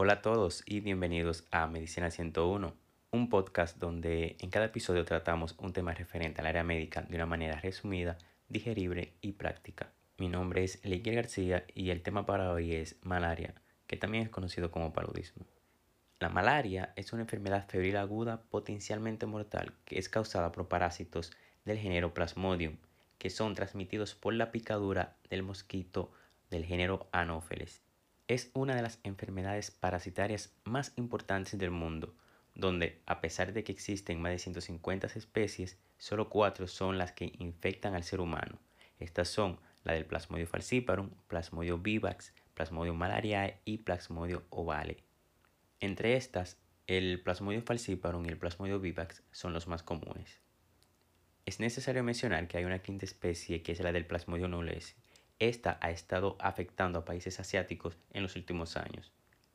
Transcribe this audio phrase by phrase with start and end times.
[0.00, 2.72] Hola a todos y bienvenidos a Medicina 101,
[3.10, 7.26] un podcast donde en cada episodio tratamos un tema referente al área médica de una
[7.26, 8.16] manera resumida,
[8.48, 9.90] digerible y práctica.
[10.16, 13.56] Mi nombre es Leiker García y el tema para hoy es malaria,
[13.88, 15.44] que también es conocido como paludismo.
[16.20, 21.32] La malaria es una enfermedad febril aguda potencialmente mortal que es causada por parásitos
[21.64, 22.76] del género Plasmodium,
[23.18, 26.12] que son transmitidos por la picadura del mosquito
[26.50, 27.82] del género Anopheles
[28.28, 32.14] es una de las enfermedades parasitarias más importantes del mundo,
[32.54, 37.32] donde a pesar de que existen más de 150 especies, solo cuatro son las que
[37.38, 38.58] infectan al ser humano.
[38.98, 45.02] Estas son la del Plasmodio falciparum, Plasmodio vivax, Plasmodio malariae y Plasmodio ovale.
[45.80, 50.38] Entre estas, el Plasmodio falciparum y el Plasmodio vivax son los más comunes.
[51.46, 54.96] Es necesario mencionar que hay una quinta especie que es la del Plasmodio knowlesi,
[55.38, 59.12] esta ha estado afectando a países asiáticos en los últimos años.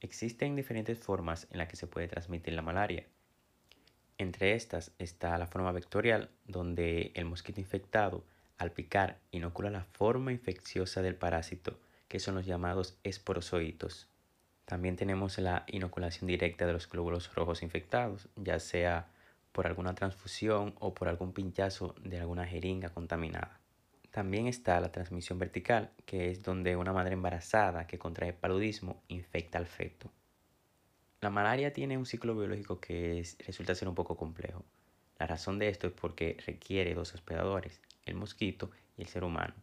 [0.00, 3.06] Existen diferentes formas en las que se puede transmitir la malaria.
[4.18, 8.24] Entre estas está la forma vectorial, donde el mosquito infectado,
[8.58, 14.08] al picar, inocula la forma infecciosa del parásito, que son los llamados esporozoitos.
[14.66, 19.08] También tenemos la inoculación directa de los glóbulos rojos infectados, ya sea
[19.52, 23.63] por alguna transfusión o por algún pinchazo de alguna jeringa contaminada.
[24.14, 29.58] También está la transmisión vertical, que es donde una madre embarazada que contrae paludismo infecta
[29.58, 30.08] al feto.
[31.20, 34.64] La malaria tiene un ciclo biológico que resulta ser un poco complejo.
[35.18, 39.54] La razón de esto es porque requiere dos hospedadores, el mosquito y el ser humano.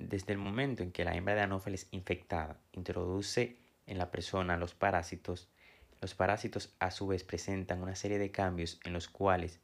[0.00, 4.74] Desde el momento en que la hembra de Anófeles infectada introduce en la persona los
[4.74, 5.48] parásitos,
[6.00, 9.60] los parásitos a su vez presentan una serie de cambios en los cuales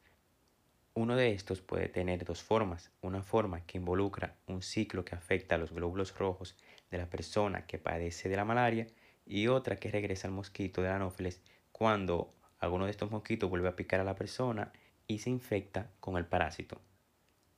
[0.93, 5.55] uno de estos puede tener dos formas, una forma que involucra un ciclo que afecta
[5.55, 6.57] a los glóbulos rojos
[6.89, 8.87] de la persona que padece de la malaria
[9.25, 13.75] y otra que regresa al mosquito de anófeles cuando alguno de estos mosquitos vuelve a
[13.75, 14.73] picar a la persona
[15.07, 16.81] y se infecta con el parásito.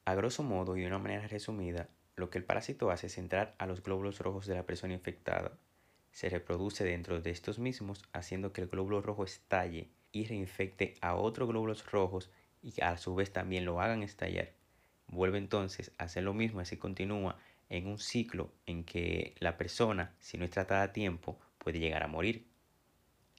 [0.05, 3.55] A grosso modo y de una manera resumida, lo que el parásito hace es entrar
[3.57, 5.57] a los glóbulos rojos de la persona infectada.
[6.11, 11.15] Se reproduce dentro de estos mismos haciendo que el glóbulo rojo estalle y reinfecte a
[11.15, 12.29] otros glóbulos rojos
[12.63, 14.53] y a su vez también lo hagan estallar,
[15.07, 17.37] vuelve entonces a hacer lo mismo, así continúa
[17.69, 22.03] en un ciclo en que la persona, si no es tratada a tiempo, puede llegar
[22.03, 22.47] a morir.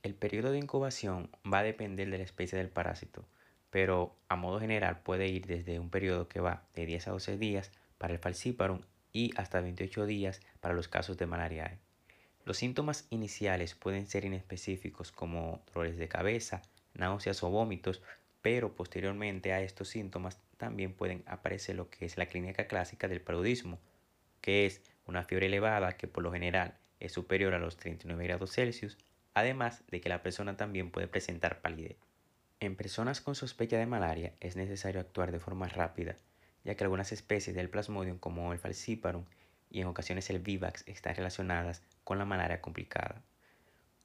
[0.03, 3.27] El periodo de incubación va a depender de la especie del parásito,
[3.71, 7.39] pero a modo general puede ir desde un periodo que va de 10 a 12
[7.39, 8.81] días para el falciparum
[9.13, 11.79] y hasta 28 días para los casos de malaria.
[12.45, 16.61] Los síntomas iniciales pueden ser inespecíficos como dolores de cabeza,
[16.93, 18.03] náuseas o vómitos,
[18.45, 23.23] pero posteriormente a estos síntomas también pueden aparecer lo que es la clínica clásica del
[23.23, 23.79] paludismo,
[24.43, 28.53] que es una fiebre elevada que por lo general es superior a los 39 grados
[28.53, 28.99] Celsius,
[29.33, 31.97] además de que la persona también puede presentar palidez.
[32.61, 36.15] En personas con sospecha de malaria es necesario actuar de forma rápida,
[36.65, 39.25] ya que algunas especies del plasmodium como el falciparum
[39.71, 43.23] y en ocasiones el vivax están relacionadas con la malaria complicada.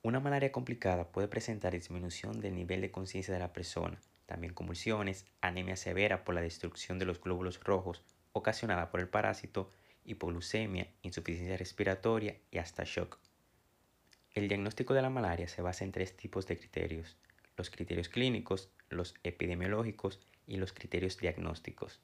[0.01, 5.25] Una malaria complicada puede presentar disminución del nivel de conciencia de la persona, también convulsiones,
[5.41, 9.71] anemia severa por la destrucción de los glóbulos rojos ocasionada por el parásito,
[10.05, 13.17] hipoglucemia, insuficiencia respiratoria y hasta shock.
[14.35, 17.17] El diagnóstico de la malaria se basa en tres tipos de criterios,
[17.57, 21.99] los criterios clínicos, los epidemiológicos y los criterios diagnósticos.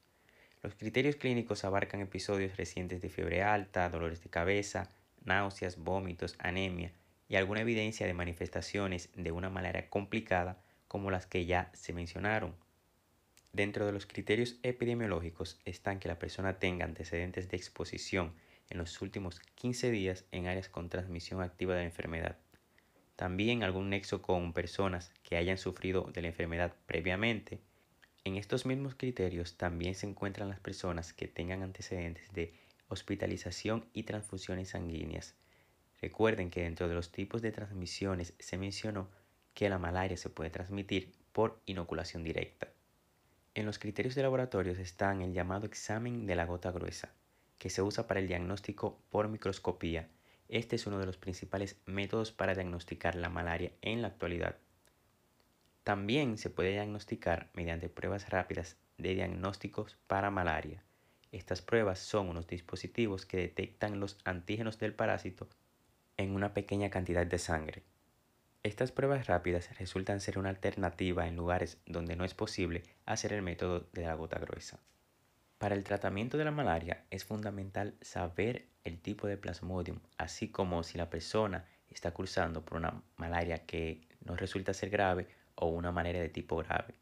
[0.63, 4.89] Los criterios clínicos abarcan episodios recientes de fiebre alta, dolores de cabeza,
[5.23, 6.91] náuseas, vómitos, anemia
[7.27, 12.55] y alguna evidencia de manifestaciones de una malaria complicada como las que ya se mencionaron.
[13.53, 18.33] Dentro de los criterios epidemiológicos están que la persona tenga antecedentes de exposición
[18.69, 22.37] en los últimos 15 días en áreas con transmisión activa de la enfermedad.
[23.15, 27.61] También algún nexo con personas que hayan sufrido de la enfermedad previamente.
[28.25, 32.53] En estos mismos criterios también se encuentran las personas que tengan antecedentes de
[32.89, 35.35] hospitalización y transfusiones sanguíneas.
[36.01, 39.09] Recuerden que dentro de los tipos de transmisiones se mencionó
[39.55, 42.67] que la malaria se puede transmitir por inoculación directa.
[43.55, 47.13] En los criterios de laboratorios están el llamado examen de la gota gruesa,
[47.57, 50.09] que se usa para el diagnóstico por microscopía.
[50.49, 54.57] Este es uno de los principales métodos para diagnosticar la malaria en la actualidad.
[55.85, 60.83] También se puede diagnosticar mediante pruebas rápidas de diagnósticos para malaria.
[61.31, 65.47] Estas pruebas son unos dispositivos que detectan los antígenos del parásito
[66.17, 67.83] en una pequeña cantidad de sangre.
[68.65, 73.43] Estas pruebas rápidas resultan ser una alternativa en lugares donde no es posible hacer el
[73.43, 74.79] método de la gota gruesa.
[75.59, 80.81] Para el tratamiento de la malaria es fundamental saber el tipo de plasmodium, así como
[80.81, 85.91] si la persona está cursando por una malaria que no resulta ser grave o una
[85.91, 86.95] malaria de tipo grave.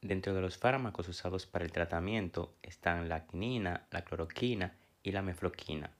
[0.00, 5.22] Dentro de los fármacos usados para el tratamiento están la quinina, la cloroquina y la
[5.22, 5.90] mefloquina.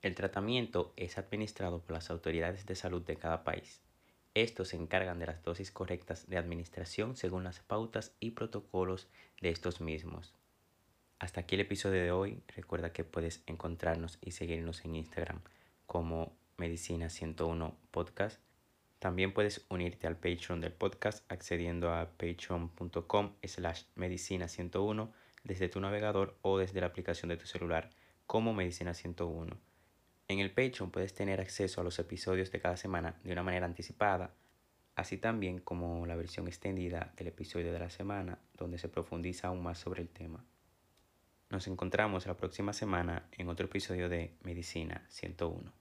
[0.00, 3.82] El tratamiento es administrado por las autoridades de salud de cada país.
[4.34, 9.08] Estos se encargan de las dosis correctas de administración según las pautas y protocolos
[9.40, 10.34] de estos mismos.
[11.18, 12.42] Hasta aquí el episodio de hoy.
[12.54, 15.40] Recuerda que puedes encontrarnos y seguirnos en Instagram
[15.86, 18.40] como Medicina 101 Podcast.
[18.98, 25.12] También puedes unirte al Patreon del podcast accediendo a patreon.com slash medicina 101
[25.44, 27.90] desde tu navegador o desde la aplicación de tu celular
[28.26, 29.67] como Medicina 101.
[30.28, 33.64] En el Patreon puedes tener acceso a los episodios de cada semana de una manera
[33.64, 34.34] anticipada,
[34.94, 39.62] así también como la versión extendida del episodio de la semana donde se profundiza aún
[39.62, 40.44] más sobre el tema.
[41.48, 45.77] Nos encontramos la próxima semana en otro episodio de Medicina 101.